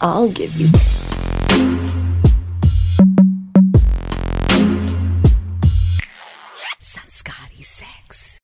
I'll 0.00 0.30
give 0.30 0.56
you. 0.56 0.68
Sanskari 6.82 7.62
Sex. 7.62 8.38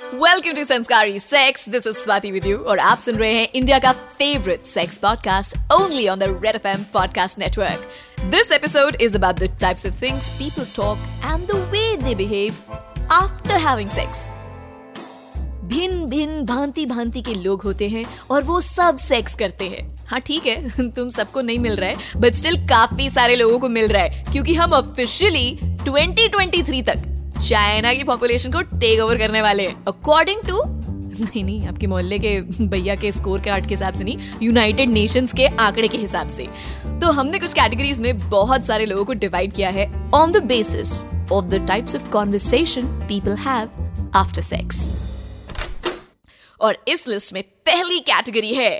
Welcome 0.00 0.52
to 0.52 0.64
Sanskari 0.64 1.18
sex 1.18 1.68
this 1.68 1.86
is 1.86 1.96
Swati 1.96 2.30
with 2.32 2.46
you 2.46 2.56
और 2.58 2.78
आप 2.78 2.98
सुन 2.98 3.16
रहे 3.16 3.32
हैं 3.34 3.48
इंडिया 3.48 3.78
का 3.78 3.92
favourite 3.92 4.64
sex 4.66 4.98
podcast 4.98 5.72
only 5.74 6.08
on 6.08 6.18
the 6.18 6.22
red 6.42 6.56
FM 6.56 6.84
podcast 6.92 7.38
network 7.38 8.26
this 8.30 8.52
episode 8.52 8.96
is 9.00 9.16
about 9.16 9.40
the 9.40 9.56
types 9.60 9.86
of 9.86 10.02
things 10.02 10.30
people 10.38 10.66
talk 10.76 10.98
and 11.24 11.46
the 11.48 11.56
way 11.72 11.96
they 12.02 12.14
behave 12.14 12.52
after 13.12 13.56
having 13.68 13.90
sex 13.90 14.28
भिन्न 15.70 16.04
भिन्न 16.06 16.44
भांति 16.46 16.84
भांति 16.86 17.20
के 17.22 17.34
लोग 17.34 17.62
होते 17.62 17.88
हैं 17.88 18.04
और 18.30 18.42
वो 18.44 18.60
सब 18.60 18.96
सेक्स 18.96 19.34
करते 19.34 19.64
हैं। 19.64 19.84
हाँ 20.06 20.20
ठीक 20.20 20.46
है, 20.46 20.88
तुम 20.90 21.08
सबको 21.08 21.40
नहीं 21.40 21.58
मिल 21.58 21.76
रहा 21.76 21.90
है 21.90 22.20
बट 22.20 22.34
स्टिल 22.34 22.56
काफ़ी 22.68 23.08
सारे 23.10 23.36
लोगों 23.36 23.58
को 23.58 23.68
मिल 23.68 23.88
रहा 23.88 24.02
है, 24.02 24.24
क्योंकि 24.32 24.54
हम 24.54 24.72
ऑफिशियली 24.72 25.58
2023 25.84 26.82
तक 26.86 27.06
चाइना 27.40 27.92
की 27.94 28.04
पॉपुलेशन 28.04 28.52
को 28.52 28.60
टेक 28.78 29.00
ओवर 29.00 29.18
करने 29.18 29.42
वाले 29.42 29.66
हैं। 29.66 29.84
अकॉर्डिंग 29.88 30.42
टू 30.48 30.62
नहीं 31.12 31.42
नहीं, 31.44 31.66
आपके 31.66 31.86
मोहल्ले 31.86 32.18
के 32.18 32.40
भैया 32.40 32.94
के 32.94 33.12
स्कोर 33.12 33.40
कार्ड 33.40 33.64
के 33.64 33.70
हिसाब 33.70 33.94
से 33.94 34.04
नहीं 34.04 34.16
यूनाइटेड 34.42 34.90
नेशंस 34.90 35.32
के 35.32 35.46
आंकड़े 35.46 35.88
के 35.88 35.98
हिसाब 35.98 36.28
से। 36.28 36.46
तो 37.00 37.10
हमने 37.10 37.38
कुछ 37.38 37.52
कैटेगरीज 37.52 38.00
में 38.00 38.28
बहुत 38.30 38.66
सारे 38.66 38.86
लोगों 38.86 39.04
को 39.04 39.12
डिवाइड 39.14 39.52
किया 39.52 39.70
है 39.70 39.86
on 40.14 40.32
the 40.32 40.42
basis 40.44 41.02
of 41.32 41.44
the 41.46 41.64
types 41.68 41.96
of 41.96 42.10
conversation 42.10 42.86
people 43.08 43.36
have 43.38 44.10
after 44.14 44.42
sex 44.42 44.90
और 46.60 46.78
इस 46.88 47.06
लिस्ट 47.08 47.32
में 47.34 47.42
पहली 47.66 47.98
कैटेगरी 48.08 48.54
है। 48.54 48.72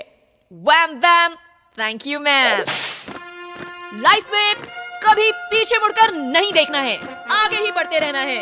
Wham 0.51 0.97
wham 1.05 1.35
thank 1.77 2.07
you 2.07 2.19
ma'am 2.19 2.63
life 4.01 4.33
में 4.33 4.55
कभी 5.03 5.31
पीछे 5.31 5.77
मुड़कर 5.77 6.13
नहीं 6.13 6.51
देखना 6.53 6.79
है 6.79 6.97
आगे 7.31 7.57
ही 7.57 7.71
बढ़ते 7.71 7.99
रहना 7.99 8.19
है। 8.19 8.39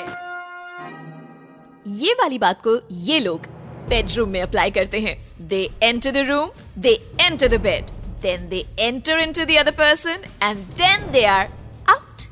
ये 1.99 2.14
वाली 2.14 2.39
बात 2.39 2.61
को 2.67 2.80
ये 3.05 3.19
लोग 3.19 3.47
बेडरूम 3.89 4.30
में 4.30 4.41
अप्लाई 4.41 4.72
करते 4.72 4.99
हैं। 4.99 5.17
They 5.47 5.64
enter 5.83 6.11
the 6.11 6.27
room 6.30 6.52
they 6.77 6.94
enter 7.21 7.47
the 7.47 7.61
bed 7.61 7.92
then 8.21 8.47
they 8.49 8.66
enter 8.80 9.19
into 9.19 9.45
the 9.45 9.58
other 9.59 9.71
person 9.77 10.25
and 10.44 10.66
then 10.81 11.11
they 11.11 11.25
are 11.25 11.47
out 11.89 12.27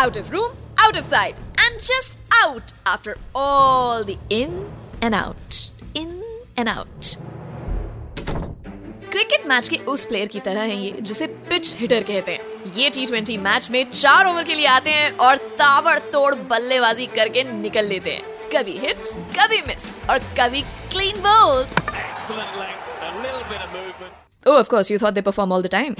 out 0.00 0.16
of 0.18 0.30
room, 0.32 0.52
out 0.82 0.98
of 0.98 1.06
sight, 1.06 1.40
and 1.62 1.82
just 1.86 2.14
out 2.34 2.70
after 2.92 3.14
all 3.34 4.04
the 4.04 4.14
in 4.36 4.54
and 5.02 5.16
out, 5.18 5.58
in 5.94 6.11
and 6.58 6.68
out 6.68 7.06
cricket 9.12 9.46
match 9.46 9.68
के 9.68 9.76
उस 9.88 10.04
player 10.04 10.28
की 10.28 10.40
तरह 10.40 10.60
है 10.62 10.76
ये 10.76 10.90
जिसे 11.00 11.26
pitch 11.48 11.74
hitter 11.78 12.02
कहते 12.02 12.32
हैं। 12.32 12.72
ये 12.76 12.90
टी 12.90 13.06
ट्वेंटी 13.06 13.36
मैच 13.38 13.70
में 13.70 13.84
चार 13.90 14.26
ओवर 14.26 14.44
के 14.44 14.54
लिए 14.54 14.66
आते 14.66 14.90
हैं 14.90 15.10
और 15.18 15.36
ताबड़तोड़ 15.58 16.34
बल्लेबाजी 16.50 17.06
करके 17.16 17.44
निकल 17.44 17.86
लेते 17.86 18.10
हैं। 18.10 18.22
कभी 18.54 18.78
हिट 18.78 19.08
कभी 19.38 19.60
मिस 19.68 19.84
और 20.10 20.18
कभी 20.38 20.62
clean 20.92 21.20
bowled 21.26 21.66
of 24.48 24.68
course 24.70 24.90
you 24.90 24.98
thought 24.98 25.12
they 25.12 25.20
perform 25.20 25.52
all 25.52 25.62
the 25.62 25.70
time 25.72 25.94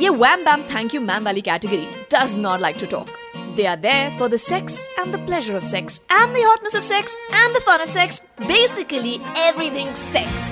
ये 0.00 0.08
wham 0.10 0.44
bam 0.44 0.62
thank 0.74 0.94
you 0.94 1.00
ma'am 1.00 1.24
वाली 1.24 1.40
category 1.42 1.86
does 2.14 2.36
not 2.38 2.60
like 2.60 2.76
to 2.80 2.86
talk 2.86 3.21
They 3.56 3.66
are 3.66 3.76
there 3.76 4.10
for 4.16 4.30
the 4.30 4.38
sex 4.38 4.88
and 4.98 5.12
the 5.12 5.18
pleasure 5.18 5.56
of 5.58 5.64
sex 5.68 6.00
and 6.10 6.34
the 6.34 6.42
hotness 6.42 6.74
of 6.74 6.84
sex 6.84 7.14
and 7.34 7.54
the 7.54 7.60
fun 7.60 7.82
of 7.82 7.88
sex. 7.88 8.22
Basically 8.38 9.20
everything 9.48 9.92
sex. 9.94 10.48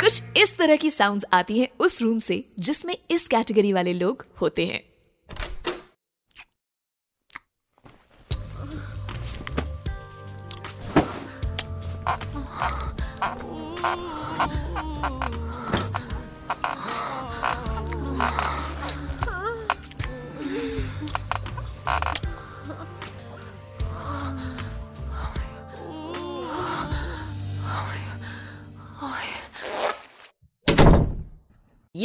कुछ 0.00 0.22
इस 0.42 0.56
तरह 0.58 0.76
की 0.76 0.90
sounds 0.90 1.24
आती 1.32 1.58
हैं 1.58 1.68
उस 1.80 2.00
room 2.02 2.18
से 2.18 2.44
जिसमें 2.68 2.96
इस 3.10 3.26
कैटेगरी 3.28 3.72
वाले 3.72 3.92
लोग 3.94 4.24
होते 4.40 4.66
हैं 4.66 4.80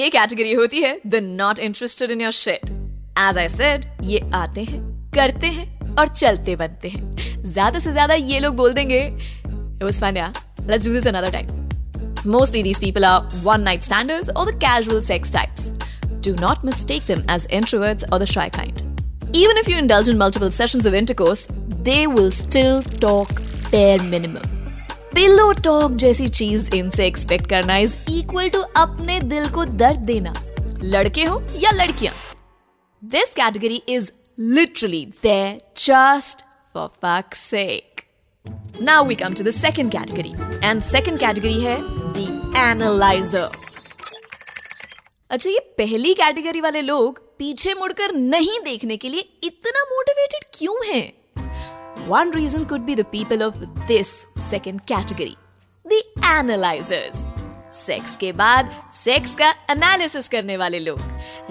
ये 0.07 0.12
कैटेगरी 0.12 0.51
होती 0.53 0.81
है 0.81 1.00
the 1.06 1.19
not 1.23 1.59
interested 1.59 2.12
in 2.12 2.22
your 2.22 2.31
shit 2.31 2.69
as 3.19 3.38
I 3.38 3.47
said 3.50 3.85
ये 4.03 4.19
आते 4.34 4.63
हैं 4.63 4.79
करते 5.16 5.47
हैं 5.56 5.95
और 6.00 6.07
चलते 6.07 6.56
बनते 6.56 6.90
हैं 6.90 7.41
ज़्यादा 7.44 7.79
से 7.79 7.91
ज़्यादा 7.91 8.13
ये 8.13 8.40
लोग 8.40 8.56
बोल 8.56 8.73
देंगे 8.73 9.01
let's 10.69 10.85
do 10.85 10.94
this 10.94 11.06
another 11.09 11.29
time 11.34 11.51
mostly 12.31 12.62
these 12.68 12.79
people 12.85 13.06
are 13.09 13.19
one 13.44 13.62
night 13.68 13.85
standers 13.88 14.31
or 14.31 14.45
the 14.47 14.56
casual 14.63 15.03
sex 15.09 15.34
types 15.35 15.69
do 16.28 16.34
not 16.38 16.66
mistake 16.69 17.06
them 17.12 17.24
as 17.35 17.47
introverts 17.59 18.09
or 18.12 18.19
the 18.24 18.29
shy 18.31 18.50
kind 18.57 18.84
even 19.44 19.63
if 19.63 19.72
you 19.72 19.78
indulge 19.84 20.12
in 20.13 20.22
multiple 20.24 20.53
sessions 20.59 20.91
of 20.91 21.00
intercourse 21.01 21.47
they 21.89 22.01
will 22.09 22.35
still 22.39 22.84
talk 23.06 23.41
bare 23.72 24.12
minimum 24.12 24.56
pillow 25.18 25.52
talk 25.52 25.92
जैसी 25.92 26.28
चीज़ 26.28 26.76
इनसे 26.76 27.06
expect 27.08 27.50
करना 27.50 27.78
is 27.78 27.96
equal 28.12 28.50
to 28.50 28.60
अपने 28.60 29.20
दिल 29.20 29.50
को 29.50 29.64
दर्द 29.66 30.00
देना। 30.00 30.34
लड़के 30.84 31.24
हो 31.24 31.40
या 31.56 31.72
लड़कियाँ। 31.72 32.14
This 33.04 33.34
category 33.36 33.82
is 33.90 34.12
literally 34.40 35.06
there 35.24 35.58
just 35.78 36.46
for 36.74 36.88
fuck's 36.88 37.36
sake 37.36 38.02
now 38.82 39.06
we 39.06 39.16
come 39.16 39.34
to 39.34 39.44
the 39.44 39.50
second 39.50 39.92
category 39.92 40.34
and 40.70 40.82
second 40.82 41.20
category 41.20 41.62
है 41.62 41.78
द 41.82 42.54
एनालाइजर 42.58 43.50
अच्छा 45.30 45.50
ये 45.50 45.60
पहली 45.78 46.14
कैटेगरी 46.14 46.62
वाले 46.62 46.82
लोग 46.82 47.22
पीछे 47.38 47.74
मुड़कर 47.74 48.16
नहीं 48.16 48.60
देखने 48.60 48.98
के 48.98 49.10
लिए 49.10 49.30
इतना 49.44 49.84
मोटिवेटेड 49.84 50.46
क्यों 50.54 50.76
हैं? 50.86 51.14
One 52.09 52.29
reason 52.31 52.66
could 52.66 52.85
be 52.85 52.95
the 52.95 53.03
people 53.03 53.41
of 53.41 53.56
this 53.88 54.25
second 54.40 54.85
category, 54.85 55.34
the 55.85 55.97
analyzers. 56.28 57.16
Sex 57.73 58.16
के 58.16 58.31
बाद 58.31 58.69
सेक्स 58.94 59.35
का 59.35 59.50
एनालिसिस 59.69 60.29
करने 60.29 60.57
वाले 60.57 60.79
लोग। 60.79 61.00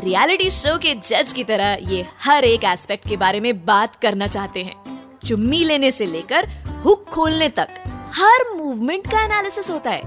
रियलिटी 0.04 0.48
शो 0.50 0.76
के 0.78 0.94
जज 0.94 1.32
की 1.32 1.44
तरह 1.44 1.76
ये 1.82 2.06
हर 2.24 2.44
एक 2.44 2.64
एस्पेक्ट 2.64 3.08
के 3.08 3.16
बारे 3.16 3.40
में 3.40 3.64
बात 3.64 3.96
करना 3.96 4.26
चाहते 4.26 4.62
हैं। 4.62 4.74
चुम्मी 5.26 5.62
लेने 5.64 5.90
से 5.90 6.06
लेकर 6.06 6.48
हुक 6.84 7.04
खोलने 7.04 7.48
तक 7.48 7.68
हर 8.14 8.56
मूवमेंट 8.56 9.06
का 9.06 9.24
एनालिसिस 9.24 9.70
होता 9.70 9.90
है। 9.90 10.02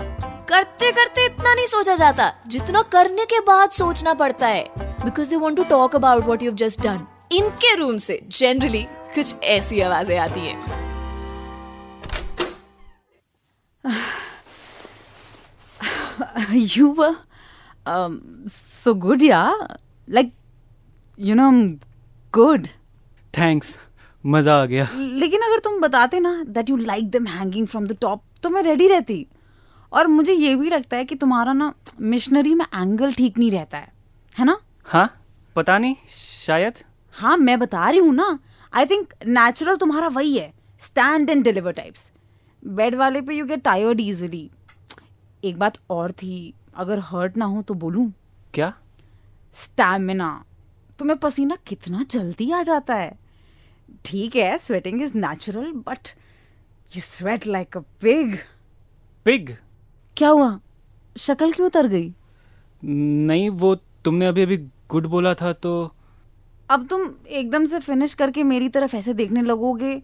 करते 0.50 0.92
करते 0.92 1.26
इतना 1.26 1.54
नहीं 1.54 1.66
सोचा 1.66 1.96
जाता 1.96 2.34
जितना 2.48 2.82
करने 2.82 3.26
के 3.26 3.40
बाद 3.40 3.70
सोचना 3.72 4.14
पड़ता 4.14 4.48
है। 4.48 4.64
Because 4.80 5.30
they 5.30 5.36
want 5.36 5.58
to 5.58 5.64
talk 5.64 5.96
about 5.96 6.26
what 6.26 6.44
you 6.44 6.52
just 6.52 6.82
done 6.82 7.08
इनके 7.32 7.76
रूम 7.76 7.98
से 7.98 8.22
जनरली 8.32 8.88
कुछ 9.16 9.44
ऐसी 9.44 9.82
आवाज़ें 9.82 10.18
आती 10.18 10.40
हैं। 10.40 10.78
You 16.52 16.88
were 16.96 17.16
um, 17.86 18.16
so 18.48 18.94
good, 18.94 19.22
yeah. 19.22 19.54
Like, 20.08 20.32
you 21.18 21.36
know, 21.36 21.48
I'm 21.52 21.62
good. 22.34 22.68
Thanks 23.38 23.76
मज़ा 24.24 24.56
आ 24.62 24.66
गया। 24.66 24.88
लेकिन 24.96 25.42
अगर 25.42 25.60
तुम 25.64 25.80
बताते 25.82 26.20
ना 26.20 26.34
that 26.48 26.70
you 26.70 26.78
like 26.78 27.10
them 27.12 27.26
hanging 27.28 27.68
from 27.68 27.88
the 27.88 27.98
top 28.02 28.24
तो 28.44 28.50
मैं 28.50 28.64
रेडी 28.64 28.88
रहती। 28.88 29.26
और 29.92 30.08
मुझे 30.08 30.34
ये 30.34 30.56
भी 30.56 30.70
लगता 30.70 30.98
है 30.98 31.06
कि 31.06 31.16
तुम्हारा 31.16 31.54
ना 31.54 31.74
मिशनरी 32.02 32.54
में 32.56 32.66
एंगल 32.66 33.14
ठीक 33.14 33.38
नहीं 33.38 33.52
रहता 33.52 33.78
है। 33.78 33.92
है 34.36 34.46
ना? 34.46 34.58
हाँ? 34.86 35.10
पता 35.56 35.78
नहीं 35.78 35.96
शायद। 36.10 36.74
हाँ 37.16 37.38
मैं 37.38 37.60
बता 37.60 37.90
रही 37.90 38.00
हूँ 38.00 38.14
ना। 38.16 38.38
आई 38.74 38.86
थिंक 38.86 39.14
नेचुरल 39.28 39.76
तुम्हारा 39.78 40.08
वही 40.08 40.38
है. 40.38 40.54
Stand 40.80 41.30
and 41.30 41.44
deliver 41.44 41.72
types 41.72 42.12
bed 42.64 42.96
वाले 42.96 43.22
पे 43.22 43.36
यू 43.36 43.46
गेट 43.46 43.64
टायर्ड 43.64 44.00
इजिली 44.02 44.50
एक 45.44 45.58
बात 45.60 45.78
और 45.90 46.12
थी. 46.12 46.54
अगर 46.76 47.00
हर्ट 47.00 47.38
ना 47.38 47.46
हो 47.46 47.62
तो 47.62 47.74
बोलूँ. 47.74 48.12
क्या? 48.54 48.74
स्टैमिना 49.54 50.46
तुम्हें 51.00 51.18
पसीना 51.20 51.58
कितना 51.68 52.04
जल्दी 52.10 52.52
आ 52.52 52.62
जाता 52.64 52.96
है. 52.96 53.18
ठीक 54.06 54.36
है 54.36 54.58
sweating 54.58 55.02
is 55.02 55.18
natural 55.18 55.72
but 55.88 56.10
you 56.96 57.02
sweat 57.02 57.48
like 57.48 57.78
a 57.78 57.80
pig 58.02 58.38
pig 59.26 59.50
क्या 60.18 60.30
हुआ? 60.30 60.60
शक्ल 61.18 61.52
क्यों 61.52 61.68
उतर 61.68 61.88
गई? 61.88 62.14
नहीं 62.84 63.50
वो 63.50 63.76
तुमने 64.06 64.28
अभी 64.28 64.42
अभी 64.42 64.58
गुड 64.90 65.08
बोला 65.08 65.34
था 65.34 65.54
तो 65.54 65.72
अब 66.70 66.88
तुम 66.88 67.10
एकदम 67.28 67.66
से 67.66 67.80
फिनिश 67.80 68.14
करके 68.14 68.44
मेरी 68.44 68.70
तरफ़ 68.70 68.96
ऐसे 68.96 69.14
देखने 69.14 69.42
लगोगे 69.42 70.02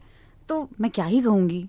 तो 0.49 0.69
मैं 0.81 0.91
क्या 0.91 1.05
ही 1.05 1.21
कहूँगी? 1.21 1.63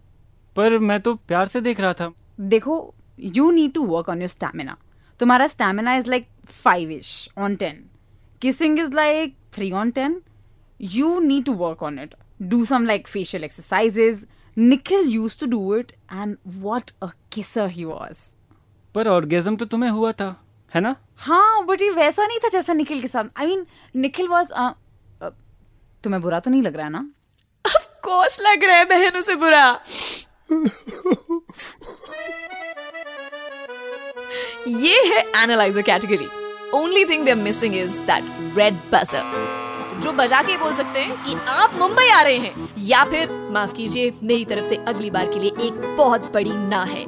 पर 0.56 0.78
मैं 0.78 1.00
तो 1.00 1.14
प्यार 1.14 1.46
से 1.46 1.60
देख 1.60 1.80
रहा 1.80 1.92
था। 1.92 2.12
देखो 2.40 2.94
you 3.18 3.50
need 3.50 3.72
to 3.72 3.84
work 3.86 4.08
on 4.08 4.18
your 4.18 4.28
stamina 4.28 4.76
तुम्हारा 5.20 5.46
stamina 5.46 5.94
is 5.96 6.10
like 6.10 6.26
five 6.46 6.90
ish 6.90 7.28
on 7.38 7.56
ten 7.56 7.84
kissing 8.42 8.78
is 8.78 8.92
like 8.92 9.36
three 9.54 9.72
on 9.72 9.90
ten 9.90 10.20
you 10.80 11.10
need 11.20 11.44
to 11.44 11.52
work 11.60 11.82
on 11.86 11.94
it. 12.00 12.10
Do 12.48 12.56
some 12.70 12.86
like 12.88 13.06
facial 13.10 13.44
exercises. 13.46 14.18
Nikhil 14.56 15.06
used 15.12 15.38
to 15.42 15.46
do 15.52 15.60
it, 15.76 15.92
and 16.22 16.36
what 16.64 16.90
a 17.06 17.08
kisser 17.36 17.64
he 17.76 17.86
was. 17.92 18.18
पर 18.94 19.08
orgasm 19.08 19.56
तो 19.56 19.64
तुम्हें 19.64 19.90
हुआ 19.90 20.10
था 20.12 20.28
है 20.74 20.80
ना? 20.80 20.94
हाँ 21.16 21.64
but 21.66 21.82
ये 21.82 21.90
वैसा 21.90 22.26
नहीं 22.26 22.38
था 22.38 22.48
जैसा 22.48 22.72
निखिल 22.72 23.00
के 23.00 23.08
साथ। 23.08 23.24
आई 23.36 23.46
मीन 23.46 23.66
निखिल 23.96 24.28
वॉज़ 24.28 24.52
तुम्हें 26.04 26.22
बुरा 26.22 26.40
तो 26.40 26.50
नहीं 26.50 26.62
लग 26.62 26.76
रहा 26.76 26.86
है 26.86 26.92
ना? 26.92 27.04
ऑफ़ 27.64 27.86
कोर्स 28.02 28.40
लग 28.40 28.64
रहा 28.64 28.76
है, 28.76 28.84
बहनों 28.84 29.20
से 29.20 29.34
बुरा। 29.36 29.64
ये 34.68 35.02
है 35.04 35.20
analyser 35.42 35.82
category 35.82 36.28
only 36.74 37.04
thing 37.04 37.24
they 37.24 37.30
are 37.30 37.36
missing 37.38 37.74
is 37.76 37.98
that 38.02 38.24
red 38.58 38.74
buzzer 38.92 40.00
जो 40.02 40.12
बजा 40.12 40.42
के 40.42 40.56
बोल 40.58 40.74
सकते 40.74 41.00
हैं 41.00 41.24
कि 41.24 41.34
आप 41.48 41.74
मुंबई 41.74 42.08
आ 42.08 42.20
रहे 42.22 42.36
हैं, 42.38 42.68
या 42.78 43.04
फिर 43.04 43.30
माफ़ 43.52 43.72
कीजिए, 43.74 44.12
मेरी 44.22 44.44
तरफ़ 44.44 44.64
से 44.64 44.76
अगली 44.88 45.10
बार 45.10 45.26
के 45.28 45.38
लिए 45.38 45.66
एक 45.66 45.96
बहुत 45.96 46.32
बड़ी 46.34 46.52
ना 46.52 46.82
है। 46.84 47.04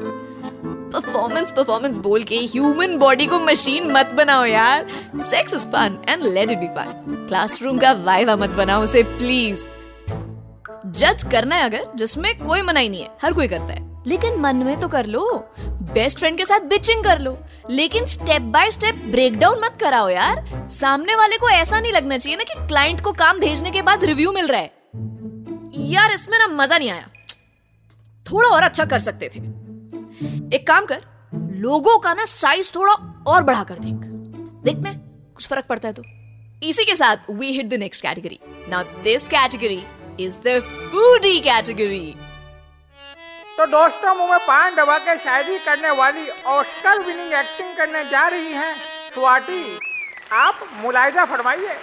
परफॉर्मेंस 0.95 1.53
परफॉर्मेंस 1.53 1.99
बोल 1.99 2.23
के 2.23 2.37
ह्यूमन 2.37 2.97
बॉडी 2.97 3.27
को 3.27 3.39
मशीन 3.39 3.93
मत 3.93 4.07
बनाओ 4.07 4.45
यार। 4.45 4.87
Sex 5.17 5.55
is 5.55 5.67
fun 5.67 5.99
and 6.09 6.23
let 6.23 6.51
it 6.51 6.59
be 6.59 6.67
fun 6.67 7.25
classroom 7.29 7.79
का 7.79 7.93
वाइवा 7.93 8.37
मत 8.37 8.51
बनाओ 8.51 8.83
उसे 8.83 9.03
प्लीज़ 9.03 9.67
जज 10.87 11.27
करना 11.33 11.57
है 11.57 11.63
अगर, 11.63 11.87
जिसमें 11.97 12.47
कोई 12.47 12.63
मनाई 12.63 12.89
नहीं 12.89 13.03
है, 13.03 13.09
हर 13.23 13.33
कोई 13.33 13.49
करता 13.49 13.65
है। 13.65 14.05
लेकिन 14.07 14.41
मन 14.41 14.57
में 14.57 14.81
तो 14.81 14.89
कर 14.89 15.07
लो। 15.07 15.51
बेस्ट 15.95 16.19
फ्रेंड 16.19 16.37
के 16.39 16.45
साथ 16.45 16.61
बिचिंग 16.61 17.05
कर 17.05 17.19
लो। 17.19 17.39
लेकिन 17.71 18.07
step 18.07 18.43
by 18.43 18.71
step 18.71 18.95
break 18.95 19.39
down 19.39 19.61
मत 19.65 19.77
कराओ 19.81 20.09
यार। 20.09 20.69
सामने 20.71 21.17
वाले 21.17 21.37
को 21.37 21.49
ऐसा 21.49 21.81
नहीं 21.81 21.93
लगना 21.93 22.19
चाहिए 22.19 22.37
ना 22.37 22.45
कि 22.45 22.69
क्लाइंट 22.69 23.01
को 23.01 23.13
काम 23.13 23.39
भेजने 23.39 23.71
के 23.71 23.83
बाद 23.83 24.05
रिव्यू 24.05 24.33
मिल 24.33 24.47
रहा 24.47 24.61
है। 24.61 24.71
यार, 25.77 26.13
इसमें 26.13 26.39
ना 26.39 26.47
मज़ा 26.47 26.79
नहीं 26.79 26.91
आया। 26.91 27.09
थोड़ा 28.33 28.49
और 28.49 28.63
अच्छा 28.63 28.85
कर 28.85 28.99
सकते 28.99 29.29
थे। 29.29 29.68
एक 30.19 30.67
काम 30.67 30.85
कर 30.85 31.03
लोगों 31.35 31.99
का 31.99 32.13
ना 32.15 32.25
साइज़ 32.25 32.71
थोड़ा 32.75 32.93
और 33.27 33.43
बढ़ा 33.43 33.65
कर 33.65 33.75
देख। 33.75 34.07
देखते 34.65 34.93
कुछ 35.35 35.49
फ़र्क 35.49 35.65
पड़ता 35.65 35.89
है 35.89 35.95
तो। 35.95 36.03
इसी 36.67 36.85
के 36.85 36.95
साथ 36.97 37.31
we 37.31 37.53
hit 37.53 37.69
the 37.69 37.75
next 37.75 38.03
category 38.03 38.39
now 38.69 38.83
this 39.03 39.29
category 39.29 39.85
is 40.21 40.37
the 40.47 40.61
foodie 40.93 41.39
category 41.41 42.15
तो 43.59 43.67
दोस्तों 43.67 44.15
मुँह 44.15 44.31
में 44.31 44.39
पान 44.39 44.75
दबा 44.75 44.99
के 44.99 45.17
शायरी 45.17 45.59
करने 45.59 45.91
वाली 45.91 46.29
ऑस्कर 46.29 47.03
विनिंग 47.03 47.33
एक्टिंग 47.33 47.77
करने 47.77 48.05
जा 48.05 48.27
रही 48.29 48.53
हैं 48.53 48.75
स्वाति। 49.15 49.79
आप 50.33 50.61
मुलायजा 50.83 51.25
फरमाइए। 51.25 51.77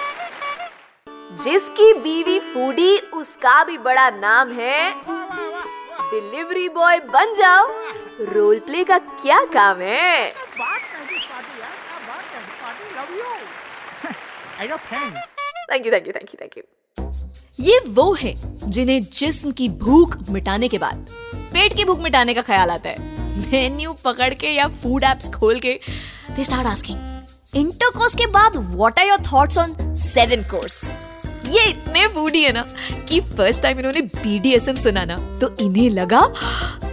जिसकी 1.43 1.93
बीवी 1.93 2.39
फूडी 2.39 2.97
उसका 2.97 3.63
भी 3.63 3.77
बड़ा 3.77 4.09
नाम 4.09 4.51
है 4.51 4.91
डिलीवरी 6.01 6.67
बॉय 6.69 6.99
बन 7.09 7.33
जाओ। 7.33 7.67
रोल 8.33 8.59
प्ले 8.59 8.83
का 8.83 8.97
क्या 8.97 9.39
काम 9.53 9.81
है? 9.81 10.33
Thank 15.71 15.85
you 15.85 15.91
thank 15.91 16.07
you 16.07 16.13
thank 16.13 16.33
you 16.33 16.37
thank 16.41 16.57
you 16.57 16.63
ये 17.59 17.79
वो 17.87 18.13
है 18.13 18.33
जिन्हें 18.69 19.01
जिस्म 19.13 19.51
की 19.51 19.67
भूख 19.81 20.17
मिटाने 20.29 20.67
के 20.67 20.77
बाद 20.77 21.07
पेट 21.33 21.75
की 21.77 21.85
भूख 21.85 21.99
मिटाने 21.99 22.33
का 22.33 22.41
ख्याल 22.41 22.71
आता 22.71 22.89
है। 22.89 23.13
मेन्यू 23.51 23.93
पकड़ 24.05 24.33
के 24.33 24.47
या 24.47 24.67
फ़ूड 24.83 25.03
एप्स 25.03 25.31
खोल 25.33 25.59
के 25.59 25.79
दे 26.31 26.43
स्टार्ट 26.43 26.67
आस्किंग 26.67 27.57
इंटरकोर्स 27.57 28.15
के 28.15 28.25
बाद 28.31 28.55
what 28.55 28.99
are 28.99 29.07
your 29.07 29.21
thoughts 29.31 29.57
on 29.57 29.75
seven 29.97 30.41
course 30.49 30.83
ये 31.47 31.65
इतने 31.69 32.07
फूडी 32.07 32.41
है 32.43 32.51
ना 32.51 32.65
कि 33.09 33.19
फ़र्स्ट 33.21 33.61
टाइम 33.63 33.79
इन्होंने 33.79 34.01
बीडीएसएम 34.01 34.75
सुना 34.75 35.05
ना 35.05 35.17
तो 35.39 35.55
इन्हें 35.59 35.89
लगा 35.89 36.21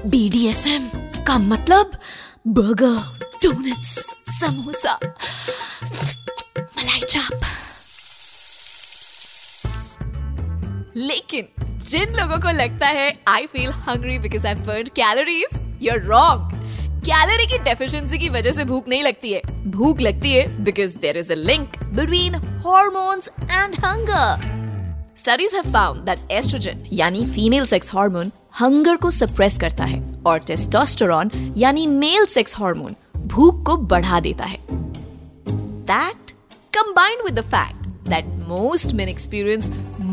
बीडीएसएम 0.07 0.89
का 1.27 1.39
मतलब 1.39 1.99
बर्गर 2.47 3.19
डोनट्स 3.43 3.95
समोसा, 4.41 4.99
मलाई 6.57 7.01
चाप। 7.09 7.41
लेकिन 10.97 11.49
जिन 11.89 12.15
लोगों 12.17 12.39
को 12.39 12.51
लगता 12.57 12.87
है 12.87 13.13
I 13.29 13.47
feel 13.47 13.71
hungry 13.89 14.19
because 14.19 14.47
I 14.47 14.55
burn 14.55 14.91
calories 14.97 15.79
you're 15.83 16.03
wrong 16.07 16.62
calorie 17.05 17.47
की 17.47 17.59
डेफिशिएंसी 17.59 18.19
की 18.19 18.29
वजह 18.29 18.53
से 18.53 18.65
भूख 18.65 18.89
नहीं 18.89 19.03
लगती 19.03 19.33
है। 19.33 19.41
भूख 19.67 20.01
लगती 20.01 20.33
है 20.33 20.65
because 20.65 20.97
there 20.97 21.17
is 21.17 21.33
a 21.33 21.35
link 21.35 21.73
between 21.85 22.35
hormones 22.35 23.29
and 23.41 23.75
hunger 23.85 24.45
studies 25.17 25.55
have 25.57 25.73
found 25.73 26.01
that 26.01 26.31
oestrogen 26.31 26.85
यानी 26.93 27.25
फीमेल 27.27 27.67
सेक्स 27.67 27.93
हार्मोन 27.95 28.31
हंगर 28.61 28.97
को 28.97 29.11
सप्रेस 29.11 29.59
करता 29.59 29.85
है 29.85 30.03
और 30.27 30.39
टेस्टोस्टेरॉन 30.39 31.31
यानी 31.57 31.87
मेल 31.87 32.27
सेक्स 32.27 32.57
हार्मोन 32.57 32.95
भूख 33.17 33.65
को 33.67 33.77
बढ़ा 33.77 34.21
देता 34.21 34.45
है। 34.45 34.59
That 34.71 36.31
combined 36.73 37.23
with 37.25 37.35
the 37.37 37.45
fact 37.53 37.89
that 38.11 38.29
most 38.51 38.93
men 38.99 39.09
experience 39.13 39.67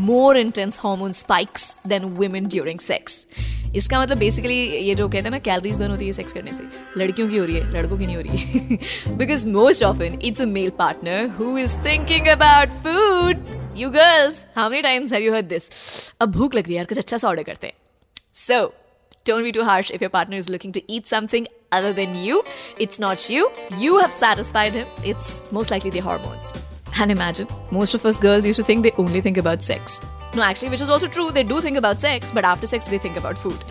more 0.08 0.34
intense 0.36 0.76
hormone 0.76 1.14
spikes 1.14 1.74
than 1.84 2.14
women 2.16 2.48
during 2.54 2.78
sex. 2.80 3.26
इसका 3.76 4.00
मतलब 4.00 4.18
बेसिकली 4.18 4.54
ये 4.86 4.94
जो 4.94 5.08
कहते 5.08 5.24
हैं 5.24 5.30
ना 5.30 5.38
कैलोरीज 5.38 5.78
बर्न 5.78 5.90
होती 5.90 6.06
है 6.06 6.12
सेक्स 6.12 6.32
करने 6.32 6.52
से 6.52 6.64
लड़कियों 6.96 7.28
की 7.28 7.36
हो 7.36 7.44
रही 7.44 7.56
है 7.56 7.72
लड़कों 7.72 7.98
की 7.98 8.06
नहीं 8.06 8.16
हो 8.16 8.22
रही 8.22 8.38
है 8.38 9.16
because 9.18 9.46
most 9.48 9.82
often 9.84 10.18
it's 10.22 10.40
a 10.40 10.46
male 10.46 10.70
partner 10.78 11.28
who 11.38 11.56
is 11.58 11.76
thinking 11.84 12.26
about 12.28 12.70
food 12.86 13.44
you 13.76 13.90
girls 13.90 14.44
how 14.56 14.70
many 14.70 14.82
times 14.82 15.12
have 15.12 15.22
you 15.22 15.34
heard 15.34 15.48
this 15.48 15.70
अब 16.20 16.32
भूख 16.32 16.54
लग 16.54 16.64
रही 16.64 16.74
है 16.74 16.78
यार 16.78 16.86
कुछ 16.86 16.98
अच्छा 16.98 17.16
सा 17.16 17.28
ऑर्डर 17.28 17.42
करते 17.42 17.66
हैं 17.66 17.74
so 18.46 18.62
Don't 19.26 19.44
be 19.44 19.52
too 19.52 19.64
harsh 19.64 19.90
if 19.90 20.00
your 20.00 20.08
partner 20.10 20.36
is 20.36 20.48
looking 20.48 20.72
to 20.72 20.82
eat 20.88 21.06
something 21.06 21.46
other 21.72 21.92
than 21.92 22.14
you. 22.14 22.42
It's 22.78 22.98
not 22.98 23.28
you. 23.28 23.50
You 23.76 23.98
have 23.98 24.10
satisfied 24.12 24.72
him. 24.72 24.88
It's 25.04 25.42
most 25.52 25.70
likely 25.70 25.90
the 25.90 26.00
hormones. 26.00 26.54
And 26.98 27.10
imagine, 27.10 27.46
most 27.70 27.94
of 27.94 28.04
us 28.04 28.18
girls 28.18 28.44
used 28.44 28.58
to 28.58 28.64
think 28.64 28.82
they 28.82 28.92
only 28.98 29.20
think 29.20 29.36
about 29.36 29.62
sex. 29.62 30.00
No, 30.34 30.42
actually, 30.42 30.68
which 30.68 30.80
is 30.80 30.90
also 30.90 31.06
true. 31.06 31.30
They 31.32 31.42
do 31.42 31.60
think 31.60 31.76
about 31.76 31.98
sex, 31.98 32.30
but 32.30 32.44
after 32.44 32.66
sex, 32.66 32.86
they 32.86 32.98
think 32.98 33.16
about 33.16 33.36
food. 33.36 33.64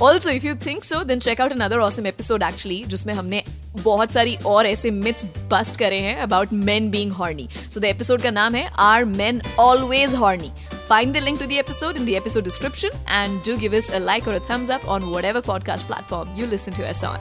Also, 0.00 0.30
if 0.30 0.44
you 0.44 0.54
think 0.54 0.84
so, 0.84 1.04
then 1.04 1.20
check 1.20 1.40
out 1.40 1.52
another 1.52 1.80
awesome 1.80 2.06
episode 2.06 2.42
actually, 2.42 2.86
जिसमें 2.86 3.14
हमने 3.14 3.44
बहुत 3.76 4.12
सारी 4.12 4.36
और 4.36 4.66
ऐसे 4.66 4.90
myths 4.90 5.26
bust 5.50 5.76
करे 5.76 5.98
हैं 5.98 6.22
about 6.22 6.52
men 6.52 6.90
being 6.94 7.10
horny. 7.10 7.48
So 7.68 7.80
the 7.80 7.90
episode 7.94 8.22
का 8.22 8.30
नाम 8.30 8.54
है 8.54 8.70
Are 8.78 9.04
Men 9.04 9.42
Always 9.66 10.14
Horny? 10.14 10.50
Find 10.90 11.14
the 11.14 11.20
link 11.20 11.40
to 11.40 11.46
the 11.46 11.58
episode 11.58 11.96
in 11.96 12.04
the 12.04 12.16
episode 12.16 12.44
description 12.44 12.90
and 13.08 13.42
do 13.42 13.56
give 13.56 13.72
us 13.72 13.90
a 13.90 13.98
like 13.98 14.26
or 14.26 14.34
a 14.34 14.42
thumbs 14.50 14.70
up 14.70 14.88
on 14.96 15.10
whatever 15.14 15.42
podcast 15.42 15.88
platform 15.92 16.28
you 16.36 16.46
listen 16.46 16.72
to 16.72 16.88
us 16.90 17.02
on. 17.04 17.18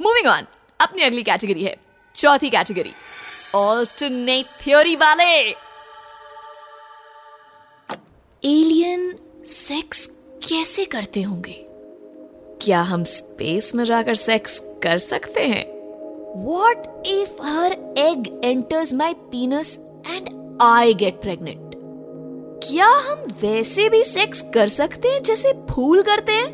Moving 0.00 0.30
on, 0.34 0.46
अपनी 0.80 1.02
अगली 1.02 1.22
category 1.22 1.64
है 1.64 1.76
चौथी 2.14 2.50
category 2.50 2.92
alternate 3.56 4.46
theory 4.60 4.96
वाले 4.96 5.24
alien 8.42 9.14
sex 9.46 10.06
कैसे 10.48 10.84
करते 10.84 11.22
होंगे? 11.22 11.54
क्या 12.62 12.80
हम 12.82 13.04
स्पेस 13.04 13.74
में 13.74 13.84
जाकर 13.84 14.14
सेक्स 14.14 14.58
कर 14.82 14.98
सकते 14.98 15.46
हैं? 15.46 15.64
What 16.44 17.06
if 17.06 17.42
her 17.42 17.72
egg 17.98 18.40
enters 18.44 18.94
my 18.94 19.14
penis 19.14 19.78
and 20.06 20.58
I 20.62 20.94
get 20.94 21.20
pregnant 21.20 21.70
क्या 22.64 22.88
हम 23.10 23.26
वैसे 23.42 23.88
भी 23.88 24.04
सेक्स 24.04 24.44
कर 24.54 24.68
सकते 24.68 25.08
हैं 25.08 25.22
जैसे 25.22 25.52
फूल 25.70 26.02
करते 26.02 26.32
हैं? 26.32 26.46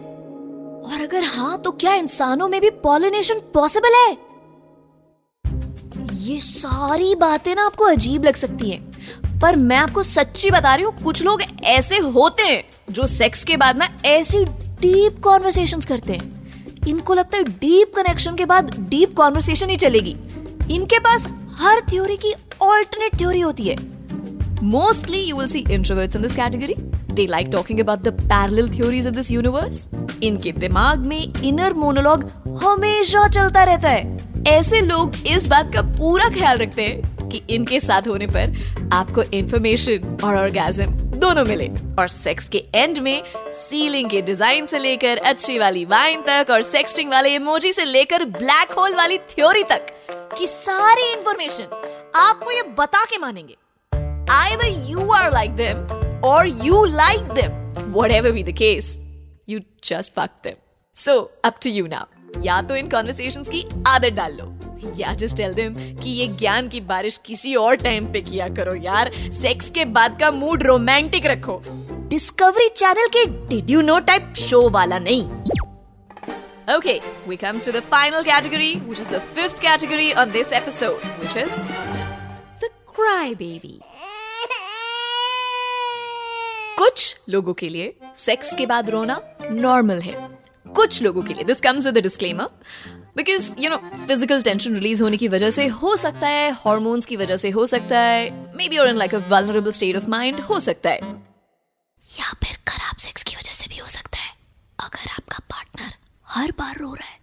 और 0.83 1.03
अगर 1.03 1.23
हाँ 1.23 1.59
तो 1.59 1.71
क्या 1.71 1.95
इंसानों 1.95 2.49
में 2.49 2.61
भी 2.61 2.71
पॉलिनेशन 2.71 3.41
पॉसिबल 3.55 3.95
है? 3.95 4.32
ये 6.23 6.39
सारी 6.41 7.15
बातें 7.15 7.55
ना 7.55 7.65
आपको 7.67 7.85
अजीब 7.85 8.25
लग 8.25 8.35
सकती 8.35 8.71
हैं। 8.71 9.39
पर 9.41 9.57
मैं 9.57 9.77
आपको 9.77 10.03
सच्ची 10.03 10.51
बता 10.51 10.75
रही 10.75 10.85
हूँ, 10.85 10.93
कुछ 11.05 11.25
लोग 11.25 11.43
ऐसे 11.65 11.99
होते 11.99 12.43
हैं 12.43 12.63
जो 12.91 13.07
सेक्स 13.07 13.43
के 13.45 13.57
बाद 13.57 13.77
ना 13.77 13.89
ऐसी 14.07 14.45
डीप 14.81 15.21
कॉन्वर्सेशन 15.25 15.81
करते 15.81 16.13
हैं। 16.13 16.87
इनको 16.89 17.15
लगता 17.15 17.39
है 17.39 17.45
डीप 17.45 17.93
कनेक्शन 17.97 18.37
के 18.37 18.45
बाद 18.47 18.75
डीप 18.89 19.17
कॉन्वर्सेशन 19.17 19.71
ही 19.71 19.77
चलेगी। 19.77 20.17
इनके 20.71 20.99
पास 20.99 21.29
हर 21.61 21.81
थ्योरी 21.91 22.17
की 22.17 22.33
ऑल्टरनेट 22.63 23.19
थ्योरी 23.19 23.41
होती 23.41 23.69
है। 23.69 23.77
Mostly 24.65 25.21
you 25.21 25.37
will 25.37 25.49
see 25.49 25.65
introverts 25.71 26.17
in 26.17 26.23
this 26.23 26.35
category 26.37 26.75
they 27.13 27.27
like 27.27 27.49
talking 27.53 27.81
about 27.81 28.03
the 28.03 28.19
parallel 28.23 28.69
theories 28.71 29.07
of 29.07 29.15
this 29.15 29.31
universe 29.31 29.89
इनके 30.23 30.53
दिमाग 30.53 31.07
में 31.07 31.43
इनर 31.43 31.73
मोनोलॉग 31.75 32.31
हमेशा 32.63 33.29
चलता 33.29 33.65
रहता 33.65 33.89
है। 33.89 34.32
ऐसे 34.49 34.81
लोग 34.81 35.13
इस 35.27 35.47
बात 35.49 35.73
का 35.73 35.83
पूरा 35.99 36.29
ख्याल 36.35 36.57
रखते 36.59 36.83
हैं 36.83 37.29
कि 37.29 37.41
इनके 37.51 37.79
साथ 37.81 38.09
होने 38.09 38.27
पर 38.27 38.55
आपको 38.93 39.23
इंफॉर्मेशन 39.39 40.19
और 40.25 40.37
ऑर्गेजम 40.37 40.91
दोनों 41.19 41.45
मिले। 41.45 41.69
और 41.99 42.09
सेक्स 42.09 42.49
के 42.49 42.65
एंड 42.75 42.99
में 42.99 43.23
सीलिंग 43.55 44.09
के 44.11 44.23
डिज़ाइन 44.23 44.67
से 44.67 44.79
लेकर 44.79 45.19
अच्छी 45.31 45.59
वाली 45.59 45.85
वाइन 45.85 46.23
तक 46.27 46.51
और 46.51 46.63
सेक्सटिंग 46.63 47.11
वाले 47.11 47.35
इमोजी 47.35 47.73
से 47.73 47.85
लेकर 47.85 48.25
ब्लैक 48.39 48.73
होल 48.79 48.95
वाली 48.95 49.19
थ्योरी 49.31 49.63
तक 49.73 49.87
की 50.39 50.47
सारी 50.47 51.11
इंफॉर्मेशन 51.13 51.67
आपको 52.21 52.51
ये 52.51 52.63
बता 52.79 53.05
के 53.05 53.19
मानेंगे। 53.19 53.57
Either 54.33 54.71
you 54.91 55.07
are 55.13 55.31
like 55.31 55.57
them 55.57 55.87
or 56.23 56.41
you 56.67 56.83
like 56.97 57.35
them, 57.37 57.53
whatever 57.93 58.33
be 58.33 58.43
the 58.43 58.57
case, 58.63 58.91
you 59.47 59.61
just 59.91 60.15
fuck 60.15 60.43
them. 60.43 60.57
So, 60.97 61.31
up 61.45 61.61
to 61.61 61.71
you 61.71 61.89
now. 61.89 62.07
या 62.41 62.63
तो 62.63 62.77
इन 62.77 62.89
कॉन्वर्सेशन 62.89 63.43
की 63.43 63.65
आदत 63.87 64.13
डाल 64.13 64.33
लो। 64.33 64.53
या 64.99 65.13
जस्ट 65.15 65.37
टेल 65.37 65.55
देम 65.55 65.75
कि 65.75 66.11
ये 66.11 66.27
ज्ञान 66.29 66.69
की 66.69 66.81
बारिश 66.81 67.17
किसी 67.17 67.55
और 67.55 67.77
टाइम 67.77 68.13
पे 68.13 68.21
किया 68.21 68.49
करो 68.49 68.75
यार। 68.75 69.11
सेक्स 69.33 69.71
के 69.71 69.85
बाद 69.85 70.19
का 70.21 70.31
मूड 70.31 70.63
रोमांटिक 70.63 71.27
रखो। 71.27 71.63
डिस्कवरी 72.09 72.69
चैनल 72.69 73.07
के 73.07 73.25
did 73.49 73.71
you 73.71 73.81
know 73.81 73.99
type 73.99 74.33
show 74.37 74.69
वाला 74.71 74.99
नहीं। 74.99 75.29
Okay, 76.71 76.99
we 77.29 77.37
come 77.37 77.61
to 77.61 77.73
the 77.73 77.81
final 77.83 78.25
category, 78.25 78.69
which 78.89 79.01
is 79.01 79.09
the 79.09 79.21
fifth 79.21 79.61
category 79.61 80.15
on 80.15 80.31
this 80.33 80.53
episode, 80.53 81.07
which 81.21 81.37
is 81.37 81.57
the 82.61 82.71
crybaby. 82.93 83.75
कुछ 86.79 87.17
लोगों 87.29 87.55
के 87.55 87.69
लिए 87.69 87.97
सेक्स 88.17 88.55
के 88.55 88.67
बाद 88.67 88.91
रोना 88.91 89.21
नॉर्मल 89.51 90.01
है। 90.01 90.32
कुछ 90.75 91.03
लोगों 91.03 91.23
के 91.23 91.35
लिए। 91.35 91.45
This 91.45 91.61
comes 91.61 91.87
with 91.87 91.99
disclaimer 91.99 92.49
because 93.17 93.55
you 93.61 93.71
know 93.71 93.77
physical 94.07 94.43
tension 94.43 94.75
release 94.75 95.03
होने 95.03 95.17
की 95.17 95.29
वजह 95.29 95.51
से 95.51 95.67
हो 95.81 95.95
सकता 95.97 96.29
है 96.29 96.51
हॉर्मोन्स 96.57 97.07
की 97.07 97.17
वजह 97.17 97.37
से 97.37 97.51
हो 97.51 97.67
सकता 97.67 97.99
है 98.01 98.31
मे 98.57 98.69
बी 98.69 98.79
और 98.79 98.89
in 98.89 98.97
like 98.97 99.15
a 99.15 99.19
vulnerable 99.31 99.73
state 99.73 99.97
of 99.97 100.09
mind 100.11 100.41
हो 100.43 100.59
सकता 100.61 100.91
है। 100.91 101.01
या 102.09 102.33
फिर 102.43 102.57
खराब 102.69 102.97
सेक्स 102.99 103.23
की 103.23 103.37
वजह 103.37 103.53
से 103.55 103.71
भी 103.71 103.79
हो 103.79 103.89
सकता 103.89 104.19
है। 104.19 104.31
अगर 104.79 105.11
आपका 105.11 105.39
पार्टनर 105.51 105.95
हर 106.27 106.53
बार 106.59 106.77
रो 106.79 106.93
रहा 106.95 107.09
है 107.09 107.21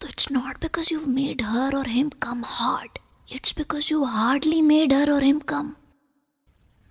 तो 0.00 0.08
it's 0.08 0.30
not 0.32 0.60
because 0.60 0.92
you 0.92 1.00
made 1.08 1.42
her 1.44 1.76
और 1.76 1.88
him 1.88 2.08
come 2.22 2.42
hard 2.46 2.98
it's 3.28 3.54
because 3.58 3.88
you 3.92 4.04
hardly 4.06 4.60
made 4.62 4.92
her 4.92 5.10
और 5.10 5.24
हिम 5.24 5.38
कम 5.48 5.72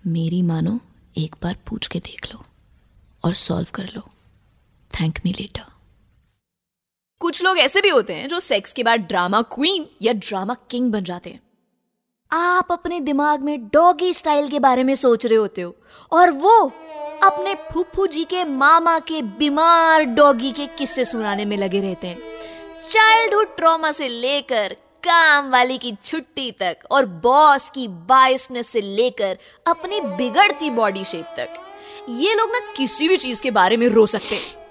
मेरी 0.04 0.42
मानो, 0.42 0.80
एक 1.16 1.36
बार 1.44 1.56
पूछ 1.68 1.88
के 1.88 2.00
देख 2.02 2.34
लो 2.34 2.42
और 3.24 3.34
सॉल्व 3.36 3.68
कर 3.74 3.92
लो। 3.96 4.02
थैंक 4.92 5.20
मी 5.26 5.34
लेटर 5.40 5.72
कुछ 7.24 7.44
लोग 7.44 7.58
ऐसे 7.58 7.82
भी 7.82 7.89
होते 7.89 8.13
हैं 8.13 8.27
जो 8.27 8.39
सेक्स 8.39 8.74
के 8.74 8.84
बाद 8.84 9.00
ड्रामा 9.00 9.42
क्वीन 9.42 9.86
या 10.01 10.13
ड्रामा 10.13 10.56
किंग 10.72 10.92
बन 10.92 11.03
जाते 11.03 11.30
हैं। 11.30 11.39
आप 12.32 12.72
अपने 12.72 13.00
दिमाग 13.00 13.42
में 13.42 13.68
डॉगी 13.68 14.13
स्टाइल 14.13 14.50
के 14.50 14.60
बारे 14.60 14.84
में 14.84 14.96
सोच 14.96 15.25
रहे 15.25 15.36
होते 15.36 15.62
हो 15.62 15.75
और 16.12 16.32
वो 16.32 16.72
अपने 17.24 17.53
फुफ्फू 17.74 18.08
जी 18.08 18.24
के 18.24 18.44
मामा 18.44 19.00
के 19.00 19.22
बीमार 19.22 20.03
डॉगी 20.03 20.51
के 20.51 20.65
किस्से 20.65 21.06
सुनाने 21.06 21.46
में 21.46 21.58
लगे 21.58 21.80
रहते 21.80 22.08
हैं। 22.08 22.18
चाइल्डहुड 22.89 23.56
ट्रॉमा 23.56 23.92
से 23.92 24.08
लेकर 24.08 24.75
काम 25.03 25.50
वाली 25.50 25.77
की 25.77 25.92
छुट्टी 26.06 26.51
तक 26.51 26.77
और 26.92 27.06
बॉस 27.06 27.70
की 27.70 27.88
बाइसनेस 27.88 28.68
से 28.68 28.82
लेकर 28.82 29.38
अपनी 29.68 30.00
बिगड़ती 30.00 30.70
बॉडी 30.70 31.03
शेप 31.03 31.34
तक। 31.38 31.53
ये 32.10 32.34
लोग 32.34 32.50
ना 32.50 32.60
किसी 32.77 33.08
भी 33.08 33.18
चीज़ 33.18 33.42
के 33.44 33.51
बारे 33.51 33.77
में 33.77 33.88
रो 33.88 34.06
सकते 34.06 34.36
हैं। 34.36 34.62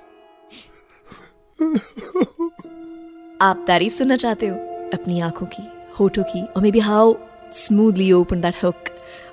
आप 3.42 3.64
तारीफ़ 3.66 3.92
सुनना 3.92 4.16
चाहते 4.16 4.46
हो? 4.46 4.56
अपनी 4.94 5.20
आँखों 5.20 5.46
की, 5.46 5.62
होठों 6.00 6.22
की, 6.22 6.44
और 6.44 6.62
maybe 6.70 6.80
how 6.80 7.14
smoothly 7.52 8.12
open 8.12 8.40
that 8.40 8.64
hook 8.64 8.84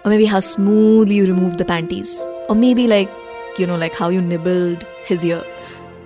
or 0.05 0.11
maybe 0.11 0.25
how 0.25 0.39
smoothly 0.39 1.15
you 1.15 1.25
removed 1.27 1.57
the 1.57 1.65
panties, 1.65 2.27
or 2.49 2.55
maybe 2.55 2.87
like, 2.87 3.09
you 3.57 3.67
know, 3.67 3.77
like 3.79 3.93
how 3.93 4.09
you 4.09 4.21
nibbled 4.21 4.85
his 5.09 5.25
ear. 5.25 5.43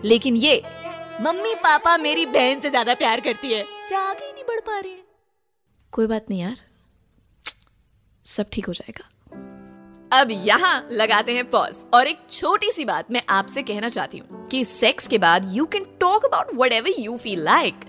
लेकिन 0.06 0.36
ये, 0.36 0.64
मम्मी 1.22 1.56
पापा 1.56 1.98
मेरी 1.98 2.26
बहन 2.26 2.60
से 2.60 2.70
ज़्यादा 2.70 2.94
प्यार 2.94 3.20
करती 3.20 3.54
है। 3.54 3.66
से 3.90 3.96
आगे 3.96 4.26
ही 4.26 4.34
नहीं 4.34 4.44
बढ़ 4.44 4.60
पा 4.60 4.80
रही 4.80 4.92
है। 4.92 5.04
कोई 5.92 6.08
बात 6.08 6.26
नहीं 6.30 6.40
यार। 6.40 6.56
सब 8.26 8.46
ठीक 8.54 8.66
हो 8.66 8.74
जाएगा। 8.74 9.10
अब 10.14 10.32
यहाँ 10.46 10.88
लगाते 10.92 11.34
हैं 11.34 11.50
पॉज 11.50 11.76
और 11.94 12.08
एक 12.08 12.18
छोटी 12.30 12.72
सी 12.72 12.84
बात 12.86 13.12
मैं 13.12 13.22
आपसे 13.36 13.62
कहना 13.64 13.90
चाहती 13.90 14.18
हूँ 14.18 14.46
कि 14.52 14.64
सेक्स 14.66 15.08
के 15.08 15.18
बाद 15.18 15.50
you 15.54 15.66
can 15.74 15.86
talk 16.00 16.26
about 16.26 16.54
whatever 16.74 17.00
you 17.00 17.18
feel 17.18 17.44
like 17.44 17.86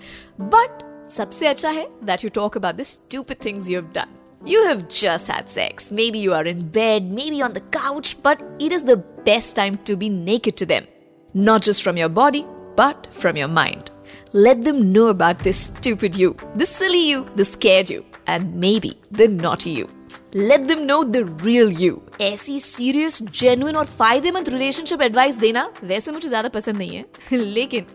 but 0.55 0.83
सबसे 1.11 1.47
अच्छा 1.47 1.71
है 1.71 1.87
that 2.05 2.25
you 2.25 2.31
talk 2.35 2.57
about 2.57 2.77
the 2.77 2.83
stupid 2.93 3.45
things 3.45 3.69
you 3.71 3.81
have 3.81 3.91
done 3.95 4.21
You 4.47 4.63
have 4.63 4.81
just 4.95 5.29
had 5.33 5.47
sex. 5.51 5.87
Maybe 5.99 6.23
you 6.23 6.33
are 6.39 6.45
in 6.51 6.59
bed, 6.73 7.07
maybe 7.19 7.39
on 7.45 7.55
the 7.55 7.63
couch, 7.77 8.11
but 8.27 8.43
it 8.67 8.75
is 8.79 8.83
the 8.85 8.97
best 9.29 9.55
time 9.59 9.79
to 9.91 9.97
be 10.03 10.11
naked 10.11 10.59
to 10.59 10.67
them. 10.67 10.89
Not 11.35 11.69
just 11.69 11.85
from 11.87 12.01
your 12.03 12.11
body, 12.19 12.43
but 12.81 13.07
from 13.23 13.41
your 13.43 13.49
mind. 13.49 13.91
Let 14.35 14.63
them 14.67 14.93
know 14.93 15.07
about 15.07 15.39
this 15.39 15.63
stupid 15.71 16.21
you, 16.25 16.37
the 16.57 16.67
silly 16.67 17.03
you, 17.09 17.25
the 17.37 17.49
scared 17.53 17.95
you, 17.97 18.05
and 18.27 18.55
maybe 18.67 18.93
the 19.23 19.29
naughty 19.29 19.71
you. 19.71 19.89
Let 20.35 20.69
them 20.69 20.85
know 20.85 21.05
the 21.05 21.25
real 21.49 21.73
you. 21.85 22.03
ऐसी 22.21 22.59
serious 22.61 23.23
genuine 23.23 23.77
और 23.77 23.87
फ़ायदेमंद 23.87 24.49
relationship 24.49 25.03
advice 25.03 25.37
देना 25.37 25.73
वैसे 25.85 26.13
मुझे 26.13 26.29
ज़्यादा 26.29 26.49
पसंद 26.49 26.77
नहीं 26.77 26.97
है। 26.97 27.05
लेकिन 27.33 27.87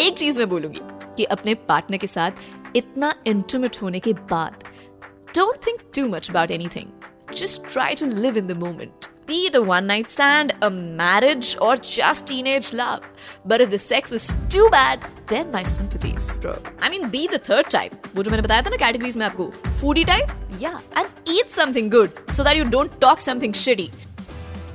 एक 0.00 0.14
चीज़ 0.14 0.38
मैं 0.38 0.48
बोलूँगी 0.48 0.80
कि 1.16 1.24
अपने 1.24 1.54
पार्टनर 1.54 1.96
के 1.96 2.06
साथ 2.06 2.30
इतना 2.76 3.14
इंटीमेट 3.26 3.82
होने 3.82 4.00
के 4.00 4.12
बाद 4.12 4.64
don't 5.36 5.66
think 5.66 5.80
too 5.94 6.06
much 6.08 6.30
about 6.30 6.50
anything 6.50 7.34
just 7.34 7.72
try 7.72 7.94
to 7.94 8.06
live 8.06 8.38
in 8.38 8.46
the 8.46 8.52
moment 8.52 9.05
Be 9.27 9.45
it 9.47 9.55
a 9.55 9.61
one 9.61 9.87
night 9.87 10.09
stand, 10.11 10.53
a 10.61 10.69
marriage, 10.69 11.55
or 11.61 11.77
just 11.77 12.27
teenage 12.27 12.73
love. 12.73 13.03
But 13.45 13.61
if 13.61 13.69
the 13.69 13.77
sex 13.77 14.11
was 14.11 14.35
too 14.49 14.67
bad, 14.71 15.05
then 15.27 15.51
my 15.51 15.63
sympathies, 15.63 16.39
bro. 16.39 16.57
I 16.81 16.89
mean, 16.89 17.07
be 17.09 17.27
the 17.27 17.39
third 17.39 17.69
type. 17.69 17.93
वो 18.15 18.23
जो 18.23 18.31
मैंने 18.31 18.41
बताया 18.41 18.61
था 18.61 18.69
ना 18.69 18.77
categories 18.77 19.17
में 19.17 19.25
आपको 19.25 19.53
foodie 19.81 20.05
type, 20.05 20.31
yeah, 20.59 20.79
and 20.95 21.07
eat 21.25 21.49
something 21.49 21.89
good 21.89 22.11
so 22.29 22.43
that 22.43 22.57
you 22.57 22.65
don't 22.65 22.99
talk 22.99 23.21
something 23.21 23.53
shitty. 23.53 23.91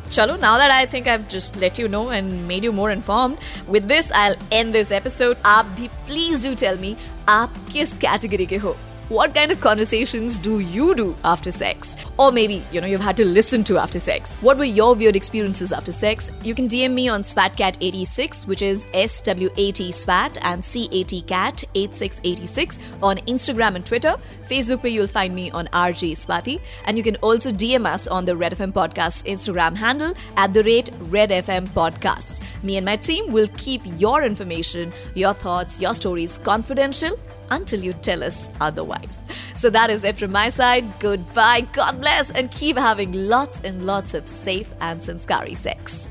Chalo, 0.08 0.38
now 0.40 0.56
that 0.56 0.70
I 0.70 0.86
think 0.86 1.08
I've 1.08 1.28
just 1.28 1.56
let 1.56 1.78
you 1.78 1.88
know 1.88 2.08
and 2.10 2.48
made 2.48 2.62
you 2.62 2.72
more 2.72 2.90
informed, 2.92 3.38
with 3.66 3.88
this 3.88 4.10
I'll 4.12 4.36
end 4.52 4.72
this 4.72 4.92
episode. 5.02 5.36
आप 5.44 5.76
भी 5.78 5.90
please 6.08 6.42
do 6.44 6.54
tell 6.54 6.78
me 6.86 6.96
आप 7.28 7.50
किस 7.72 7.98
category 7.98 8.46
के 8.46 8.56
हो. 8.56 8.76
What 9.11 9.35
kind 9.35 9.51
of 9.51 9.59
conversations 9.59 10.37
do 10.37 10.59
you 10.59 10.95
do 10.95 11.17
after 11.25 11.51
sex? 11.51 11.97
Or 12.17 12.31
maybe, 12.31 12.63
you 12.71 12.79
know, 12.79 12.87
you've 12.87 13.01
had 13.01 13.17
to 13.17 13.25
listen 13.25 13.61
to 13.65 13.77
after 13.77 13.99
sex. 13.99 14.31
What 14.39 14.57
were 14.57 14.63
your 14.63 14.95
weird 14.95 15.17
experiences 15.17 15.73
after 15.73 15.91
sex? 15.91 16.31
You 16.45 16.55
can 16.55 16.69
DM 16.69 16.93
me 16.93 17.09
on 17.09 17.23
SWATCat86, 17.23 18.47
which 18.47 18.61
is 18.61 18.87
S-W-A-T 18.93 19.91
SWAT 19.91 20.37
and 20.43 20.63
C-A-T 20.63 21.23
Cat 21.23 21.61
8686 21.75 22.79
on 23.03 23.17
Instagram 23.27 23.75
and 23.75 23.85
Twitter. 23.85 24.15
Facebook 24.47 24.81
where 24.81 24.93
you'll 24.93 25.07
find 25.07 25.35
me 25.35 25.51
on 25.51 25.67
RJ 25.73 26.11
Swati. 26.11 26.61
And 26.85 26.95
you 26.95 27.03
can 27.03 27.17
also 27.17 27.51
DM 27.51 27.85
us 27.85 28.07
on 28.07 28.23
the 28.23 28.37
Red 28.37 28.53
FM 28.53 28.71
Podcast 28.71 29.25
Instagram 29.27 29.75
handle 29.75 30.13
at 30.37 30.53
the 30.53 30.63
rate 30.63 30.89
Red 31.09 31.31
FM 31.31 31.67
Podcasts. 31.71 32.41
Me 32.63 32.77
and 32.77 32.85
my 32.85 32.95
team 32.95 33.29
will 33.33 33.49
keep 33.57 33.81
your 33.97 34.23
information, 34.23 34.93
your 35.15 35.33
thoughts, 35.33 35.81
your 35.81 35.93
stories 35.93 36.37
confidential 36.37 37.19
until 37.51 37.83
you 37.83 37.93
tell 37.93 38.23
us 38.23 38.49
otherwise. 38.59 39.17
So 39.53 39.69
that 39.69 39.89
is 39.89 40.03
it 40.03 40.17
from 40.17 40.31
my 40.31 40.49
side. 40.49 40.85
Goodbye, 40.99 41.67
God 41.73 42.01
bless, 42.01 42.31
and 42.31 42.49
keep 42.49 42.77
having 42.77 43.13
lots 43.13 43.59
and 43.59 43.85
lots 43.85 44.13
of 44.13 44.27
safe 44.27 44.73
and 44.81 44.99
sanskari 45.01 45.55
sex. 45.55 46.09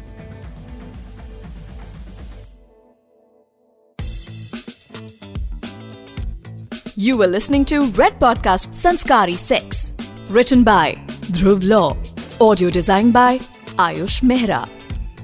You 7.01 7.17
were 7.17 7.27
listening 7.27 7.65
to 7.67 7.87
Red 7.93 8.21
Podcast 8.21 8.75
Sanskari 8.75 9.39
Sex, 9.39 9.95
written 10.29 10.63
by 10.63 11.03
Dhruv 11.33 11.67
Law, 11.67 11.97
audio 12.43 12.69
design 12.69 13.11
by 13.11 13.39
Ayush 13.79 14.23
Mehra, 14.23 14.69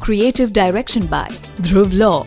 creative 0.00 0.54
direction 0.54 1.06
by 1.06 1.28
Dhruv 1.60 1.92
Law. 1.92 2.26